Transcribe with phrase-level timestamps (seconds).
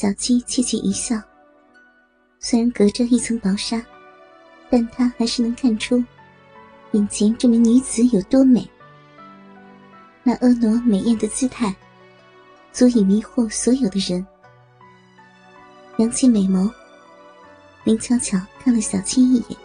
[0.00, 1.20] 小七窃窃一笑。
[2.38, 3.84] 虽然隔着一层薄纱，
[4.70, 6.02] 但他还是能看出，
[6.92, 8.66] 眼前这名女子有多美。
[10.22, 11.76] 那婀娜美艳的姿态，
[12.72, 14.26] 足以迷惑所有的人。
[15.98, 16.72] 扬起美眸，
[17.84, 19.58] 林巧巧看了小七一眼，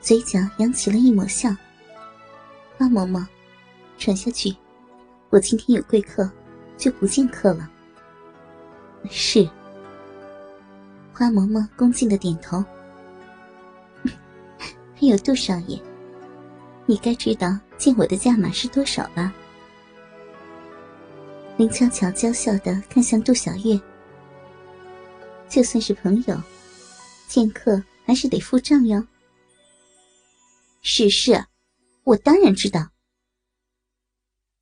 [0.00, 1.50] 嘴角扬起了一抹笑。
[2.78, 3.26] 花嬷嬷，
[3.98, 4.56] 传下去，
[5.28, 6.30] 我今天有贵客，
[6.78, 7.70] 就不见客了。
[9.10, 9.48] 是。
[11.12, 12.64] 花嬷嬷恭敬的点头。
[14.94, 15.80] 还有杜少爷，
[16.86, 19.32] 你该知道见我的价码是多少吧？
[21.56, 23.80] 林巧巧娇笑的看向杜小月。
[25.48, 26.40] 就算是朋友，
[27.26, 29.04] 见客还是得付账哟。
[30.82, 31.44] 是是，
[32.04, 32.90] 我当然知道。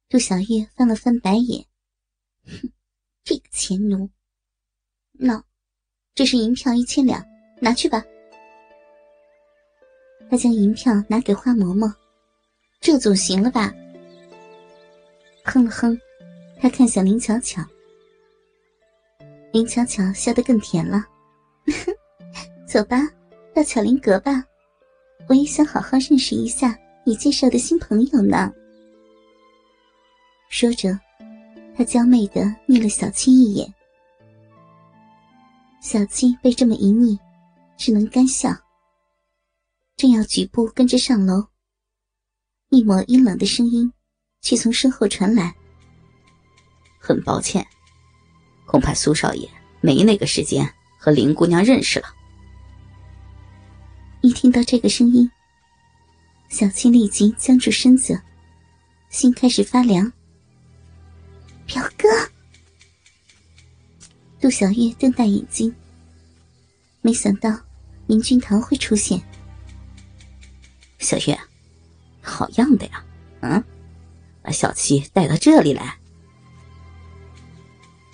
[0.08, 1.66] 杜小月翻了翻白眼，
[2.46, 2.72] 哼，
[3.24, 4.08] 这个钱奴。
[5.18, 5.42] 那，
[6.14, 7.24] 这是银票一千两，
[7.60, 8.04] 拿去吧。
[10.28, 11.92] 他将银票拿给花嬷嬷，
[12.80, 13.72] 这总行了吧？
[15.44, 15.98] 哼了哼，
[16.60, 17.62] 他看向林巧巧。
[19.52, 21.06] 林巧巧笑得更甜了，
[22.66, 23.08] 走吧，
[23.54, 24.44] 到巧林阁吧，
[25.28, 28.52] 我也想好好认识一下你介绍的新朋友呢。
[30.48, 30.98] 说着，
[31.76, 33.72] 他娇媚的睨了小七一眼。
[35.88, 37.16] 小七被这么一睨，
[37.78, 38.52] 只能干笑。
[39.96, 41.46] 正要举步跟着上楼，
[42.70, 43.92] 一抹阴冷的声音
[44.40, 45.54] 却从身后传来
[46.98, 47.64] ：“很抱歉。”
[48.66, 49.48] 恐怕苏少爷
[49.80, 52.08] 没那个时间和林姑娘认识了。
[54.22, 55.30] 一听到这个声音，
[56.48, 58.20] 小七立即僵住身子，
[59.08, 60.12] 心开始发凉。
[61.64, 62.08] 表哥，
[64.46, 65.74] 杜小月瞪大眼睛，
[67.02, 67.58] 没想到
[68.06, 69.20] 林君堂会出现。
[71.00, 71.36] 小月，
[72.22, 73.04] 好样的呀！
[73.40, 73.64] 嗯，
[74.42, 75.98] 把小七带到这里来。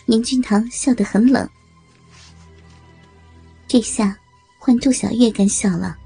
[0.07, 1.47] 严君堂笑得很冷，
[3.69, 4.17] 这下
[4.59, 5.99] 换杜小月敢笑了。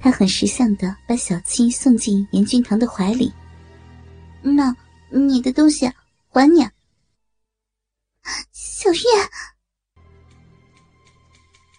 [0.00, 3.30] 他很识相的把小七送进严君堂的怀里。
[4.40, 4.74] 那
[5.10, 5.86] 你的东西
[6.30, 6.66] 还你，
[8.78, 9.00] 小月。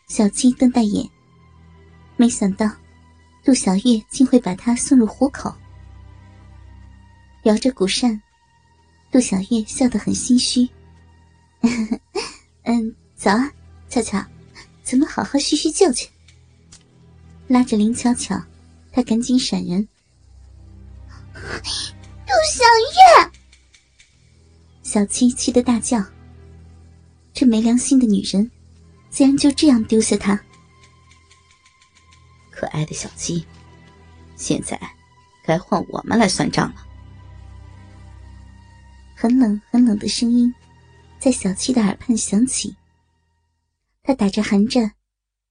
[0.07, 1.07] 小七瞪大眼，
[2.15, 2.67] 没想到
[3.45, 5.53] 杜小月竟会把他送入虎口。
[7.43, 8.19] 摇着鼓扇，
[9.11, 10.67] 杜小月笑得很心虚。
[12.65, 13.51] 嗯，早啊，
[13.87, 14.25] 巧巧，
[14.81, 16.09] 咱们好好叙叙旧去。
[17.45, 18.41] 拉着林巧巧，
[18.91, 19.87] 他赶紧闪人。
[21.31, 22.63] 杜小
[23.21, 23.31] 月，
[24.81, 26.03] 小七气得大叫
[27.39, 28.49] ：“这没良心的女人，
[29.11, 30.43] 竟然就这样丢下他！”
[32.49, 33.45] 可爱的小七，
[34.35, 34.79] 现在
[35.45, 36.83] 该换我们来算账了。
[39.15, 40.51] 很冷很冷的声音。
[41.19, 42.75] 在小七的耳畔响起，
[44.01, 44.93] 他打着寒战，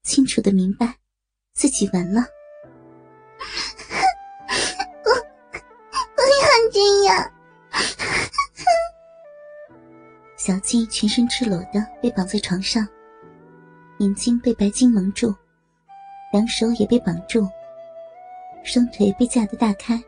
[0.03, 0.97] 清楚的明白
[1.55, 2.25] 自己完了。
[10.47, 12.87] 小鸡全身赤裸的被绑在床上，
[13.99, 15.35] 眼睛被白巾蒙住，
[16.33, 17.49] 两手也被绑住，
[18.63, 20.01] 双腿被架得大开，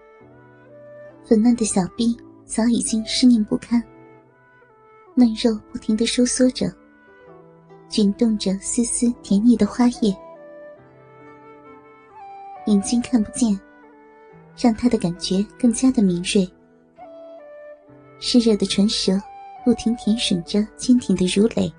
[1.25, 3.83] 粉嫩的小臂早已经湿腻不堪。
[5.17, 6.73] 嫩肉不停的收缩着，
[7.89, 10.17] 卷动着丝丝甜腻的花叶。
[12.67, 13.59] 眼睛看不见，
[14.57, 16.49] 让他的感觉更加的敏锐。
[18.21, 19.21] 湿热的唇舌
[19.69, 21.71] 不停舔吮着坚挺的乳蕾，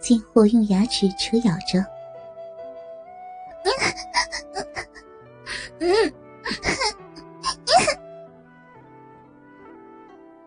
[0.00, 1.84] 贱货用牙齿扯咬着。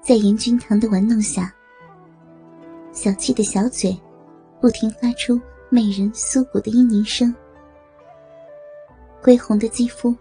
[0.02, 1.54] 在严君堂的玩弄下，
[2.92, 3.96] 小气的小嘴
[4.60, 5.40] 不停发出
[5.70, 7.32] 媚人酥骨的嘤咛声，
[9.22, 10.16] 归红的肌肤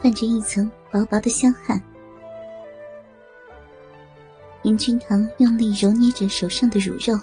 [0.00, 1.82] 泛着一层薄薄的香汗。
[4.64, 7.18] 严君堂用力揉捏着手上的乳肉，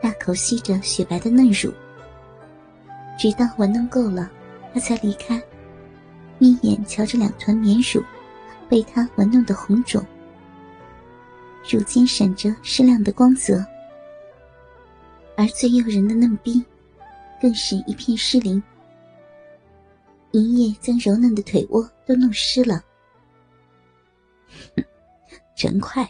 [0.00, 1.72] 大口吸着雪白的嫩乳，
[3.18, 4.30] 直到玩弄够了，
[4.72, 5.42] 他才离开，
[6.38, 8.00] 眯眼瞧着两团绵乳
[8.68, 10.00] 被他玩弄的红肿。
[11.68, 13.66] 乳尖闪着湿亮的光泽，
[15.36, 16.64] 而最诱人的嫩逼，
[17.42, 18.62] 更是一片湿淋，
[20.30, 22.80] 一夜将柔嫩的腿窝都弄湿了。
[25.56, 26.06] 真快，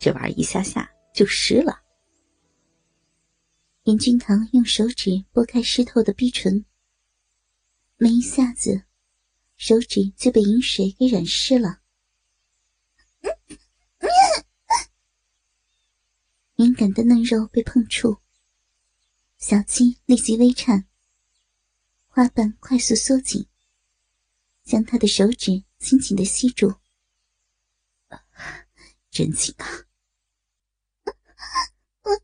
[0.00, 1.80] 这玩意一下下就湿了。
[3.84, 6.64] 严君堂用手指拨开湿透的逼唇，
[7.96, 8.82] 没一下子，
[9.56, 11.82] 手指就被饮水给染湿了。
[16.56, 18.18] 敏感的嫩肉被碰触，
[19.38, 20.88] 小鸡立即微颤，
[22.08, 23.46] 花瓣快速缩紧，
[24.64, 26.74] 将他的手指紧紧的吸住。
[29.18, 29.66] 真情啊！
[32.02, 32.16] 不要，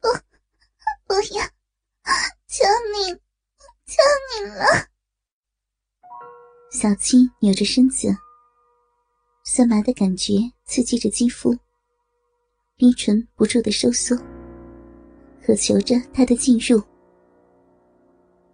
[0.00, 0.08] 不，
[1.06, 1.46] 不要！
[2.48, 3.14] 求你，
[3.86, 4.02] 求
[4.32, 4.88] 你了！
[6.72, 8.08] 小七扭着身子，
[9.44, 10.32] 酸麻的感觉
[10.64, 11.56] 刺激着肌肤，
[12.74, 14.16] 逼唇不住的收缩，
[15.40, 16.82] 渴求着他的进入。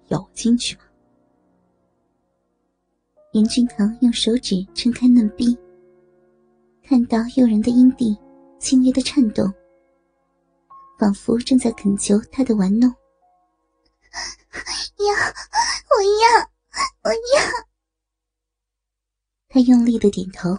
[0.08, 0.82] 要我进去吗？
[3.32, 5.56] 严俊堂用手指撑开嫩逼，
[6.82, 8.16] 看到诱人的阴蒂
[8.58, 9.52] 轻微的颤动，
[10.98, 12.88] 仿佛正在恳求他的玩弄。
[14.98, 15.14] 要，
[15.88, 16.50] 我要，
[17.04, 17.66] 我要！
[19.48, 20.58] 他用力的点头，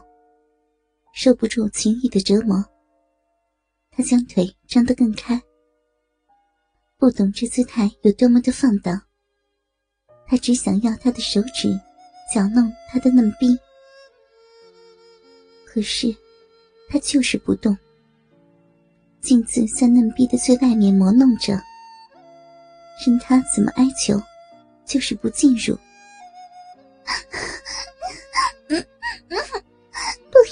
[1.14, 2.64] 受不住情欲的折磨，
[3.92, 5.42] 他将腿张得更开。
[6.98, 9.02] 不懂这姿态有多么的放荡，
[10.26, 11.80] 他只想要他的手指。
[12.34, 13.56] 搅弄他的嫩逼，
[15.74, 16.16] 可是
[16.88, 17.76] 他就是不动，
[19.22, 21.60] 镜子在嫩逼的最外面磨弄着，
[23.04, 24.22] 任他怎么哀求，
[24.86, 25.76] 就是不进入。
[28.70, 28.76] 不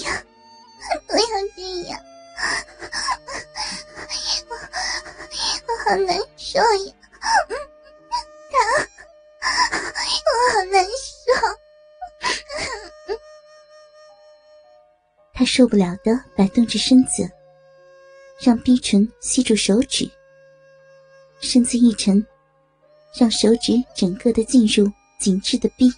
[0.04, 0.12] 要，
[1.08, 1.24] 不要
[1.56, 2.02] 这样，
[4.50, 4.56] 我
[5.68, 6.94] 我好难受呀，
[15.42, 17.28] 他受不了的摆动着身子，
[18.40, 20.08] 让逼唇吸住手指，
[21.40, 22.24] 身子一沉，
[23.18, 24.88] 让手指整个的进入
[25.20, 25.92] 紧致的逼。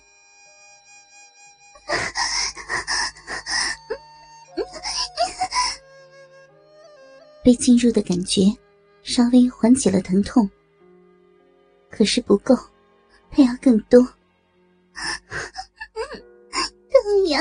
[7.44, 8.44] 被进入的感觉
[9.04, 10.50] 稍微缓解了疼痛，
[11.90, 12.56] 可是不够，
[13.30, 14.00] 他要更多。
[17.04, 17.40] 动呀！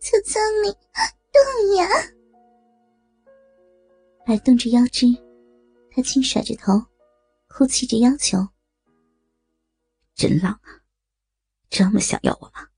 [0.00, 0.72] 求求你，
[1.30, 1.86] 动呀！
[4.26, 5.06] 摆动着腰肢，
[5.92, 6.72] 他轻甩着头，
[7.48, 8.38] 哭泣着要求
[10.16, 10.82] ：“真浪啊，
[11.68, 12.68] 这么想要我吗？”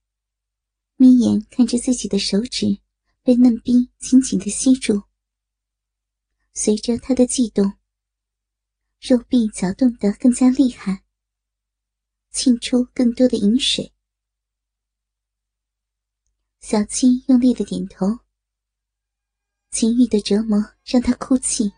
[0.97, 2.79] 眯眼看着自己的手指
[3.23, 5.03] 被嫩逼紧紧的吸住，
[6.53, 7.73] 随着他的悸动，
[9.01, 11.03] 肉壁搅动得更加厉害，
[12.31, 13.91] 沁出更多的饮水。
[16.63, 18.07] 小七用力的点头，
[19.73, 21.73] 情欲的折磨让他哭泣，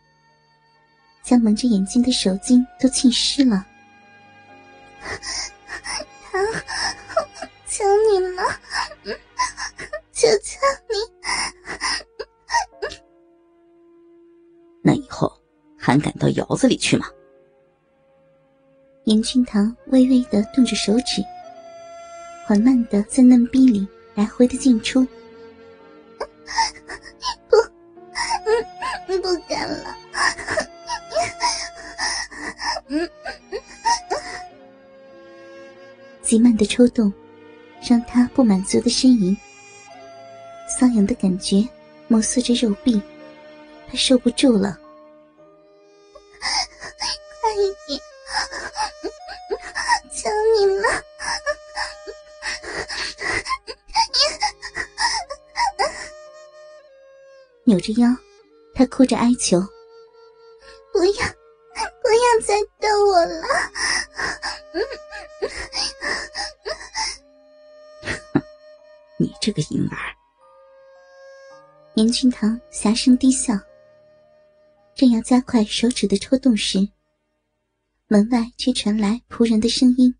[1.22, 3.66] 将蒙着眼睛的手巾都浸湿了。
[6.30, 6.46] 疼，
[7.66, 8.42] 求你了，
[10.12, 10.60] 求求
[10.90, 10.96] 你！
[14.82, 15.32] 那以后
[15.78, 17.06] 还敢到窑子里去吗？
[19.04, 21.24] 严君堂微微的动着手指，
[22.46, 23.88] 缓慢的在嫩逼里。
[24.14, 25.04] 来回的进出，
[27.48, 27.56] 不，
[29.06, 29.96] 嗯，不敢了。
[32.88, 33.10] 嗯，
[36.22, 37.12] 极慢的抽动，
[37.88, 39.36] 让他不满足的呻吟，
[40.78, 41.66] 瘙痒的感觉
[42.08, 43.00] 摩挲着肉壁，
[43.88, 44.78] 他受不住了，
[46.38, 48.00] 快一点，
[57.84, 58.08] 着腰，
[58.74, 59.60] 他哭着哀求
[60.90, 61.12] ：“不要，
[62.00, 63.42] 不要再逗我了！”
[69.20, 69.96] 你这个婴儿！
[71.96, 73.52] 严君堂狭声低笑，
[74.94, 76.88] 正要加快手指的抽动时，
[78.08, 80.14] 门外却传来仆人的声音。